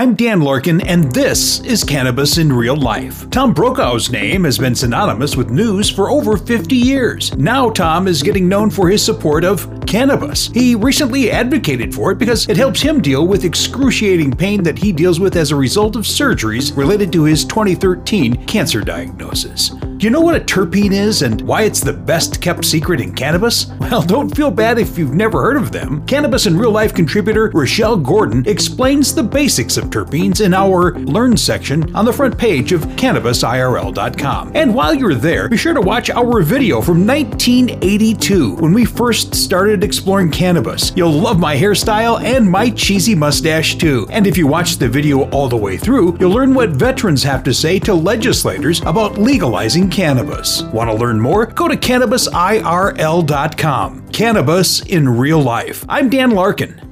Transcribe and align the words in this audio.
I'm 0.00 0.14
Dan 0.14 0.40
Larkin, 0.40 0.80
and 0.80 1.12
this 1.12 1.60
is 1.60 1.84
Cannabis 1.84 2.38
in 2.38 2.50
Real 2.50 2.74
Life. 2.74 3.28
Tom 3.28 3.52
Brokaw's 3.52 4.10
name 4.10 4.44
has 4.44 4.56
been 4.56 4.74
synonymous 4.74 5.36
with 5.36 5.50
news 5.50 5.90
for 5.90 6.08
over 6.08 6.38
50 6.38 6.74
years. 6.74 7.36
Now, 7.36 7.68
Tom 7.68 8.08
is 8.08 8.22
getting 8.22 8.48
known 8.48 8.70
for 8.70 8.88
his 8.88 9.04
support 9.04 9.44
of 9.44 9.68
cannabis. 9.86 10.46
He 10.46 10.74
recently 10.74 11.30
advocated 11.30 11.94
for 11.94 12.12
it 12.12 12.18
because 12.18 12.48
it 12.48 12.56
helps 12.56 12.80
him 12.80 13.02
deal 13.02 13.26
with 13.26 13.44
excruciating 13.44 14.32
pain 14.32 14.62
that 14.62 14.78
he 14.78 14.90
deals 14.90 15.20
with 15.20 15.36
as 15.36 15.50
a 15.50 15.56
result 15.56 15.96
of 15.96 16.04
surgeries 16.04 16.74
related 16.74 17.12
to 17.12 17.24
his 17.24 17.44
2013 17.44 18.46
cancer 18.46 18.80
diagnosis. 18.80 19.70
Do 20.00 20.06
you 20.06 20.10
know 20.10 20.22
what 20.22 20.34
a 20.34 20.40
terpene 20.40 20.94
is 20.94 21.20
and 21.20 21.42
why 21.42 21.64
it's 21.64 21.82
the 21.82 21.92
best 21.92 22.40
kept 22.40 22.64
secret 22.64 23.02
in 23.02 23.14
cannabis? 23.14 23.66
Well, 23.90 24.02
don't 24.02 24.34
feel 24.36 24.52
bad 24.52 24.78
if 24.78 24.96
you've 24.96 25.14
never 25.14 25.42
heard 25.42 25.56
of 25.56 25.72
them. 25.72 26.06
Cannabis 26.06 26.46
in 26.46 26.56
Real 26.56 26.70
Life 26.70 26.94
contributor 26.94 27.50
Rochelle 27.52 27.96
Gordon 27.96 28.46
explains 28.46 29.12
the 29.12 29.22
basics 29.24 29.76
of 29.76 29.86
terpenes 29.86 30.40
in 30.40 30.54
our 30.54 30.94
Learn 31.00 31.36
section 31.36 31.92
on 31.96 32.04
the 32.04 32.12
front 32.12 32.38
page 32.38 32.70
of 32.70 32.82
CannabisIRL.com. 32.82 34.52
And 34.54 34.72
while 34.72 34.94
you're 34.94 35.16
there, 35.16 35.48
be 35.48 35.56
sure 35.56 35.74
to 35.74 35.80
watch 35.80 36.08
our 36.08 36.40
video 36.42 36.80
from 36.80 37.04
1982 37.04 38.54
when 38.56 38.72
we 38.72 38.84
first 38.84 39.34
started 39.34 39.82
exploring 39.82 40.30
cannabis. 40.30 40.92
You'll 40.94 41.10
love 41.10 41.40
my 41.40 41.56
hairstyle 41.56 42.22
and 42.22 42.48
my 42.48 42.70
cheesy 42.70 43.16
mustache 43.16 43.74
too. 43.74 44.06
And 44.10 44.24
if 44.24 44.38
you 44.38 44.46
watch 44.46 44.76
the 44.76 44.88
video 44.88 45.28
all 45.30 45.48
the 45.48 45.56
way 45.56 45.76
through, 45.76 46.16
you'll 46.20 46.30
learn 46.30 46.54
what 46.54 46.70
veterans 46.70 47.24
have 47.24 47.42
to 47.42 47.52
say 47.52 47.80
to 47.80 47.92
legislators 47.92 48.80
about 48.82 49.18
legalizing 49.18 49.89
cannabis. 49.90 50.62
Want 50.62 50.88
to 50.90 50.94
learn 50.94 51.20
more? 51.20 51.46
Go 51.46 51.66
to 51.68 51.76
CannabisIRL.com. 51.76 54.08
Cannabis 54.10 54.82
in 54.82 55.08
real 55.08 55.42
life. 55.42 55.84
I'm 55.88 56.08
Dan 56.08 56.30
Larkin. 56.30 56.89